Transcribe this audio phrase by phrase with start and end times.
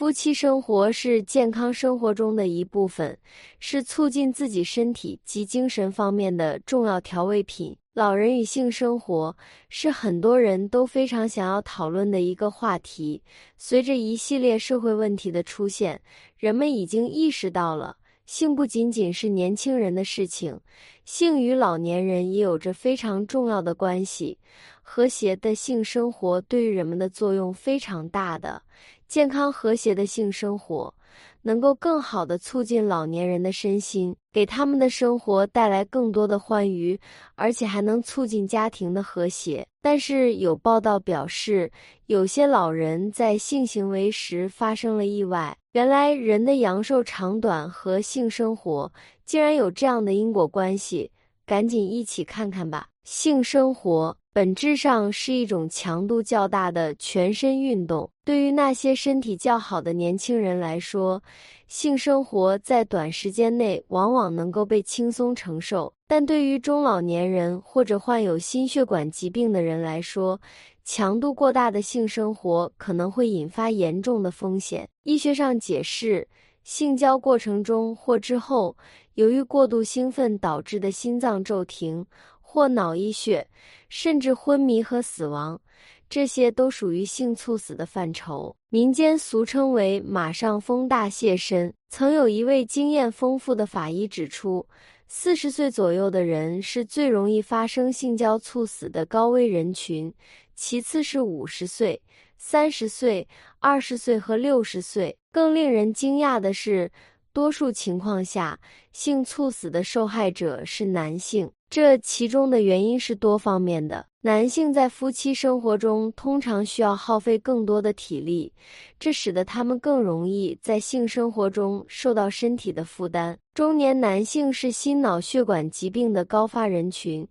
[0.00, 3.18] 夫妻生活是健康生活中的一部分，
[3.58, 7.76] 是促进自己身体及精神方面的重要调味品。
[7.92, 9.36] 老人与性生活
[9.68, 13.22] 是很多人都非常想要讨论的一个话题。
[13.58, 16.00] 随着一系列社会问题的出现，
[16.38, 17.94] 人们已经意识到了
[18.24, 20.58] 性不仅仅是年轻人的事情，
[21.04, 24.38] 性与老年人也有着非常重要的关系。
[24.80, 28.62] 和谐的性生活对于人们的作用非常大的。
[29.10, 30.94] 健康和谐的性生活，
[31.42, 36.96] 能够更好的促进老年人的身心，给他们的生活带来更多的欢愉，
[37.34, 39.66] 而且还能促进家庭的和谐。
[39.82, 41.72] 但是有报道表示，
[42.06, 45.56] 有些老人在性行为时发生了意外。
[45.72, 48.92] 原来人的阳寿长短和性生活
[49.24, 51.10] 竟然有这样的因果关系，
[51.44, 52.86] 赶紧一起看看吧。
[53.02, 54.19] 性生活。
[54.32, 58.08] 本质上是一种强度较大的全身运动。
[58.24, 61.20] 对于那些身体较好的年轻人来说，
[61.66, 70.40] 性生活在短时间内往往能够被轻松承受；但对于中老年人或者患有心血管疾病的人来说，
[70.84, 74.88] 强度过大的性生活可能会引发严重的风险。
[75.02, 76.28] 医学上解释，
[76.62, 78.76] 性交过程中或之后，
[79.14, 82.06] 由于过度兴奋导致的心脏骤停。
[82.52, 83.46] 或脑溢血，
[83.88, 85.60] 甚至昏迷和死亡，
[86.08, 88.56] 这些都属于性猝死的范畴。
[88.70, 91.72] 民间俗称为“马上风大泄身”。
[91.90, 94.66] 曾有一位经验丰富的法医指出，
[95.06, 100.12] 四十岁左右的人是最容易发生性交猝死的高危人群，
[100.56, 102.02] 其次是五十岁、
[102.36, 103.28] 三十岁、
[103.60, 105.16] 二十岁和六十岁。
[105.30, 106.90] 更令人惊讶的是，
[107.32, 108.58] 多数情况下，
[108.92, 111.48] 性猝死的受害者是男性。
[111.70, 114.04] 这其中的原因是多方面的。
[114.22, 118.52] 男性在夫妻生活中通常需要耗费更多的体力，
[118.98, 123.38] 这使得他们更容易在性生活中受到身体的负担。
[123.54, 127.26] 中年男性是心脑血管疾病的高发人群，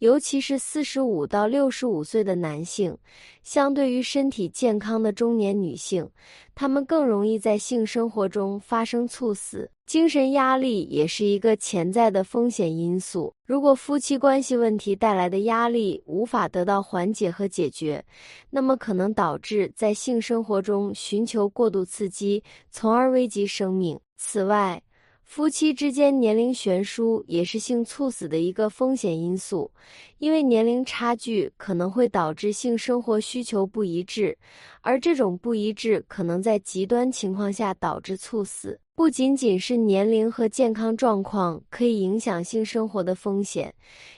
[0.00, 2.94] 尤其是四十五到六十五岁的男性。
[3.42, 6.06] 相对于身体健康的中年女性，
[6.54, 9.70] 他们更容易在性生活中发生猝死。
[9.86, 13.34] 精神压力也是一个潜在的风险因素。
[13.46, 18.04] 如果夫妻关系问题带来的压力无法得到缓解和解决，
[18.50, 24.00] 那么可能导致在性生活中寻求过度刺激，从而危及生命。
[24.16, 24.82] 此外，
[25.24, 29.70] 夫妻之间年龄悬殊也是性猝死的一个风险因素，
[30.18, 34.36] 因为年龄差距可能会导致性生活需求不一致，
[34.82, 38.78] 而这种不一致可能在极端情况下导致猝死。
[38.94, 43.74] 不仅仅是年龄和健康状况可以影响性生活的风险，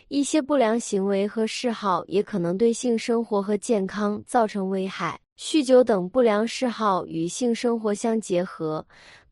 [0.09, 5.19] 一些不良行为和嗜好也可能对性生活和健康造成危害。
[5.39, 8.87] 酗酒等不良嗜好与性生活相结合。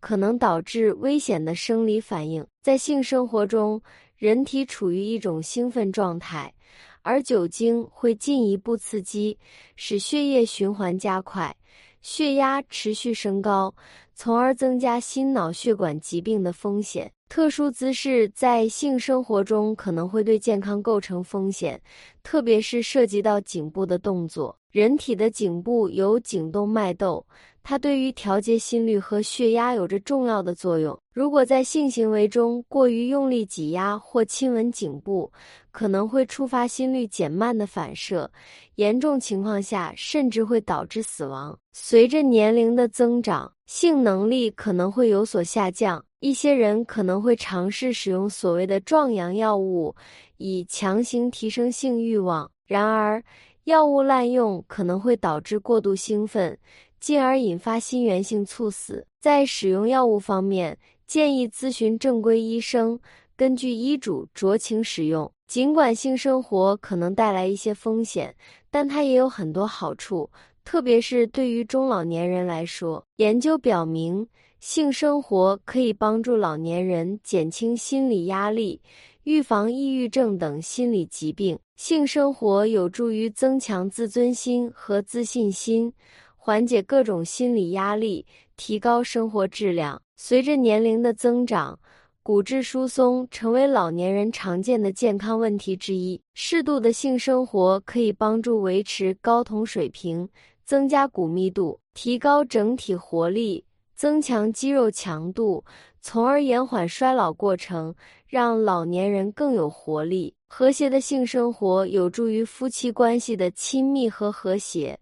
[0.04, 2.47] 可能导致危险的生理反应。
[2.62, 3.81] 在性生活中，
[4.19, 6.53] 人体处于一种兴奋状态，
[7.00, 9.38] 而酒精会进一步刺激，
[9.76, 11.56] 使血液循环加快，
[12.03, 13.75] 血压持续升高，
[14.14, 17.10] 从而增加心脑血管疾病的风险。
[17.31, 21.81] 特殊姿势在性生活中可能会对健康构成风险，
[22.22, 24.54] 特别是涉及到颈部的动作。
[24.74, 27.24] 人体的颈部有颈动脉窦。
[27.62, 30.98] 它对于调节心率和血压有着重要的作用。
[31.12, 35.30] 如果在性行为中过于用力挤压或亲吻颈部，
[35.70, 38.28] 可能会触发心率减慢的反射，
[38.74, 41.56] 严重情况下甚至会导致死亡。
[41.72, 49.94] 随着年龄的增长，性能力可能会有所下降，一些人可能会尝试使用所谓的壮阳药物，
[50.36, 52.50] 以强行提升性欲望。
[52.66, 53.22] 然而，
[53.64, 56.58] 药物滥用可能会导致过度兴奋。
[57.00, 59.06] 进而引发心源性猝死。
[59.20, 62.98] 在使用药物方面，建议咨询正规医生，
[63.36, 65.30] 根据医嘱酌情使用。
[65.47, 68.34] 尽管性生活可能带来一些风险，
[68.70, 70.31] 但它也有很多好处，
[70.64, 73.04] 特别是对于中老年人来说。
[73.16, 74.26] 研究表明，
[74.58, 78.81] 性生活可以帮助老年人减轻心理压力，
[79.25, 81.58] 预防抑郁症等心理疾病。
[81.76, 85.93] 性生活有助于增强自尊心和自信心。
[86.37, 88.26] 缓解各种心理压力，
[88.56, 90.00] 提高生活质量。
[90.15, 91.79] 随着年龄的增长，
[92.23, 96.21] 骨质疏松成为老年人常见的健康问题之一。
[96.35, 100.29] 适度的性生活可以帮助维持睾酮水平，
[100.65, 105.65] 增加骨密度，提高整体活力，增强肌肉强度，
[106.00, 107.94] 从而延缓衰老过程，
[108.34, 110.34] 让老年人更有活力。
[110.48, 114.98] 和谐的性生活有助于夫妻关系的亲密和和谐。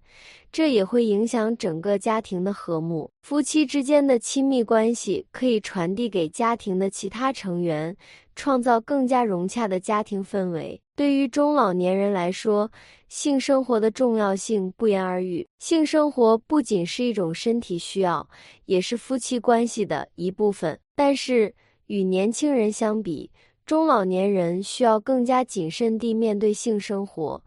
[0.50, 3.10] 这也会影响整个家庭的和睦。
[3.22, 7.96] 夫妻之间的亲密关系可以传递给家庭的其他成员，
[8.36, 10.78] 创造更加融洽的家庭氛围。
[10.94, 12.70] 对于中老年人来说，
[13.08, 15.48] 性生活的重要性不言而喻。
[15.58, 18.28] 性生活不仅是一种身体需要，
[18.66, 20.78] 也是夫妻关系的一部分。
[20.94, 21.54] 但是，
[21.86, 23.30] 与年轻人相比，
[23.64, 27.42] 中老年人需要更加谨慎地面对性生活，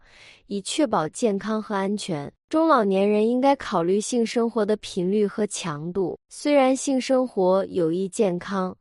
[0.46, 2.32] 以确保健康和安全。
[2.48, 6.18] 中老年人应该考虑性生活的频率和强度。
[6.28, 8.76] 虽然性生活有益健康，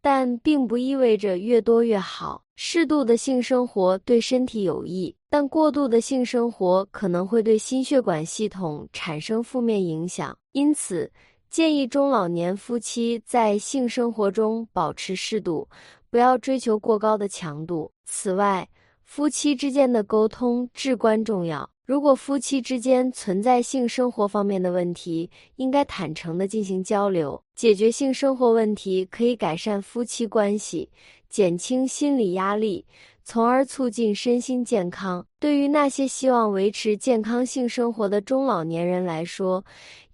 [0.00, 2.42] 但并不意味着越多越好。
[2.60, 10.36] 适度的性生活对身体有益，但过度的性生活可能会对心血管系统产生负面影响。
[10.52, 11.08] 因此，
[11.50, 15.66] 建议中老年夫妻在性生活中保持适度，
[16.10, 17.90] 不要追求过高的强度。
[18.04, 18.68] 此外，
[19.02, 21.70] 夫妻之间的沟通至关重要。
[21.86, 30.90] 如果夫妻之间存在性生活方面的问题，应该坦诚地进行交流，解决性生活问题可以改善夫妻关系，
[31.30, 32.84] 减轻心理压力，
[33.30, 35.26] 从而促进身心健康。
[35.38, 39.62] 对于那些希望维持健康性生活的中老年人来说，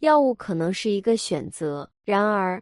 [0.00, 1.88] 药物可能是一个选择。
[2.04, 2.60] 然而，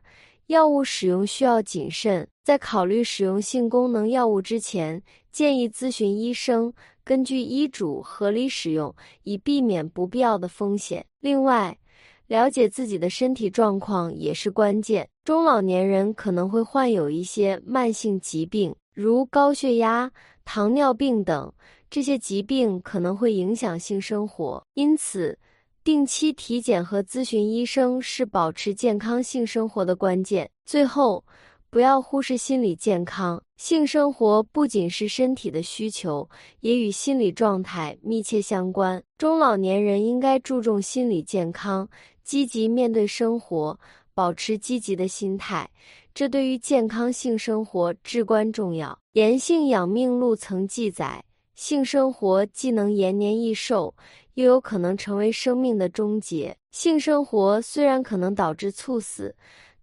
[0.48, 5.02] 药物使用需要谨慎，在考虑使用性功能药物之前，
[5.32, 6.70] 建议咨询医生。
[7.02, 11.02] 根据医嘱合理使用，以避免不必要的风险。
[11.20, 11.78] 另外，
[12.26, 15.08] 了解自己的身体状况也是关键。
[15.24, 20.10] 中老年人可能会患有一些慢性疾病，如高血压、
[20.44, 21.52] 糖尿病等，
[21.90, 24.66] 这些疾病可能会影响性生活。
[24.74, 25.38] 因此，
[25.82, 30.50] 定期体检和咨询医生是保持健康性生活的关键。
[30.64, 31.24] 最后，
[31.70, 33.42] 不要忽视心理健康。
[33.56, 36.28] 性生活不仅是身体的需求，
[36.60, 39.02] 也与心理状态密切相关。
[39.16, 41.88] 中老年人应该注重心理健康，
[42.22, 43.78] 积极面对生活，
[44.14, 45.70] 保持积极的心态，
[46.14, 48.90] 这对于健康性生活至关重要。
[49.12, 51.24] 《延性养命录》曾记载，
[51.54, 53.94] 性生活既能延年益寿，
[54.34, 56.56] 又有可能成为生命的终结。
[56.70, 59.34] 性生活虽然可能导致猝死。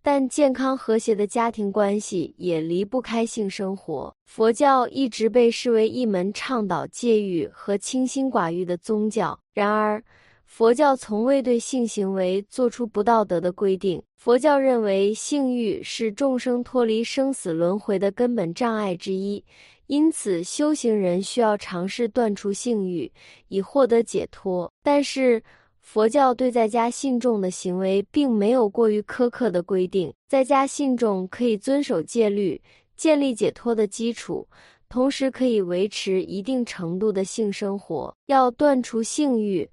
[0.01, 4.15] 但健康和谐的家庭关系也离不开性生活。
[4.25, 9.37] 佛教一直被视为一门倡导戒欲和清心寡欲的宗教。
[9.53, 10.01] 然而，
[10.49, 14.01] 佛教从未对性行为做出不道德的规定。
[14.17, 19.41] 佛教认为，性欲是众生脱离生死轮回的根本障碍之一，
[19.85, 23.09] 因此修行人需要尝试断除性欲，
[23.47, 24.69] 以获得解脱。
[24.83, 25.41] 但是，
[25.81, 32.59] 佛教对在家信众的行为并没有过于苛刻的规定，在家信众可以遵守戒律，
[32.97, 34.45] 建立解脱的基础，
[34.89, 38.13] 同时可以维持一定程度的性生活。
[38.25, 39.69] 要断除性欲，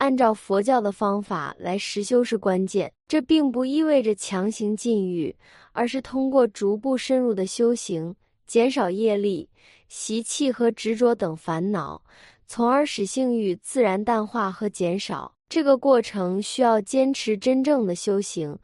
[0.00, 2.90] 按照佛教的方法来实修是关键。
[3.06, 5.36] 这并不意味着强行禁欲，
[5.72, 8.16] 而是通过逐步深入的修行，
[8.46, 9.50] 减少业力、
[9.88, 12.02] 习气和执着等烦恼，
[12.46, 15.34] 从而使性欲自然淡化和减少。
[15.50, 18.58] 这个过程需要坚持真正的修行，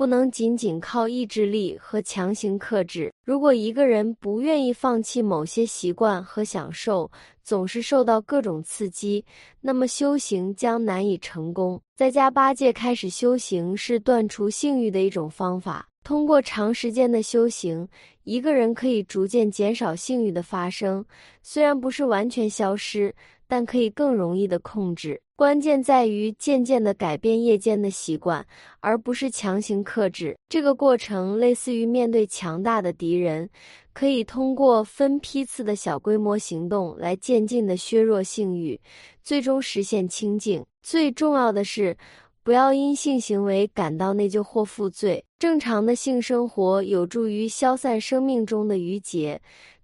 [0.00, 3.12] 不能仅仅靠意志力和强行克制。
[3.22, 7.10] 如果一个人不愿意放弃某些习惯和享受，
[7.44, 9.22] 总是受到各种刺激，
[9.60, 11.78] 那么修行将难以成功。
[11.94, 15.86] 在家八戒开始修行是断除性欲的一种方法。
[16.02, 17.86] 通过长时间的修行，
[18.24, 21.04] 一个人可以逐渐减少性欲的发生，
[21.42, 23.14] 虽然不是完全消失，
[23.50, 25.20] 但可以更容易的控制。
[25.34, 28.46] 关键在于渐渐的改变夜间的习惯，
[28.78, 30.36] 而不是强行克制。
[30.48, 33.50] 这个过程类似于面对强大的敌人，
[33.92, 38.80] 可以通过分批次的小规模行动来渐进的削弱性欲，
[39.24, 40.64] 最终实现清净。
[40.82, 41.96] 最重要的是，
[42.42, 45.24] 不要因性行为感到内疚或负罪。
[45.38, 49.40] 正常的性生活有助于消散生命中的余结，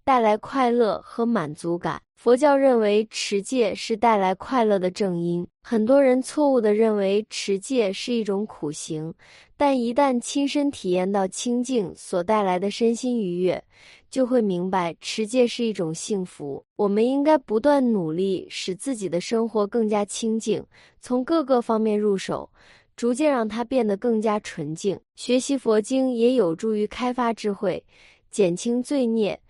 [0.06, 2.00] 带来快乐和满足感。
[2.14, 9.12] 佛教认为持戒是带来快乐的正因，很多人错误地认为持戒是一种苦行，
[9.56, 13.60] 但一旦亲身体验到清净所带来的身心愉悦，
[14.08, 16.64] 就会明白持戒是一种幸福。
[16.76, 20.64] 我们应该不断努力，使自己的生活更加清净，
[21.00, 22.48] 从各个方面入手，
[22.94, 24.96] 逐渐让它变得更加纯净。
[25.16, 27.84] 学习佛经也有助于开发智慧，
[28.30, 29.40] 减轻罪孽。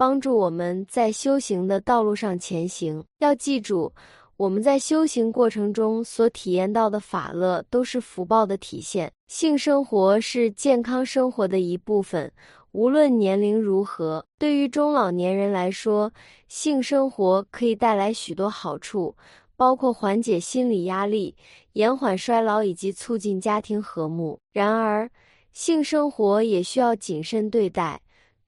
[0.00, 3.04] 帮助我们在修行的道路上前行。
[3.18, 3.92] 要记住，
[4.38, 9.12] 我们在修行过程中所体验到的法乐，都是福报的体现。
[9.28, 12.32] 性生活是健康生活的一部分，
[12.72, 14.24] 无论年龄如何。
[14.38, 16.10] 对于中老年人来说，
[16.48, 19.14] 性生活可以带来许多好处。
[19.54, 21.36] 包括缓解心理压力、
[21.74, 24.38] 延缓衰老以及促进家庭和睦。
[24.54, 25.10] 然而，
[25.52, 28.00] 性生活也需要谨慎对待，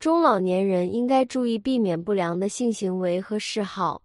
[0.03, 4.03] 中老年人应该注意避免不良的性行为和嗜好，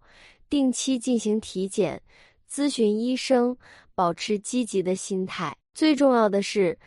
[0.48, 2.00] 定期进行体检，
[2.48, 3.56] 咨询医生，
[3.96, 5.56] 保持积极的心态。
[5.74, 6.78] 最重要的是。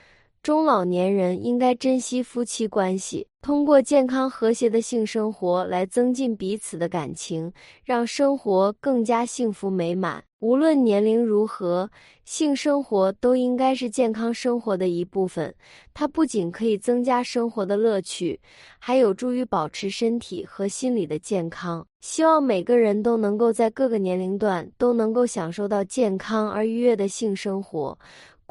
[0.44, 7.54] 中老年人应该珍惜夫妻关系，通过健康和谐的性生活来增进彼此的感情，
[7.86, 10.24] 让生活更加幸福美满。
[10.40, 11.92] 无论年龄如何，
[12.26, 15.54] 性生活都应该是健康生活的一部分。
[15.94, 18.40] 它不仅可以增加生活的乐趣，
[18.80, 21.86] 还有助于保持身体和心理的健康。
[22.00, 28.00] 希望每个人都能够在各个年龄段都能够享受到健康而愉悦的性生活。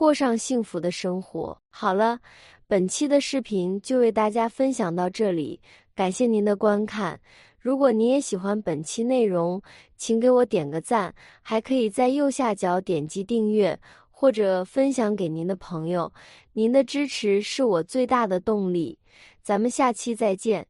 [0.01, 1.59] 过上幸福的生活。
[1.69, 2.21] 好了，
[2.67, 5.61] 本期的视频就为大家分享到这里，
[5.95, 7.21] 感谢您的观看。
[7.59, 9.61] 如果你也喜欢本期内容，
[9.99, 13.79] 请给我点个赞，还可以在右下角点击订阅
[14.11, 16.11] 或者分享给您的朋友。
[16.55, 18.99] 您的支持是我最大的动力。
[19.43, 20.67] 咱们下期再见。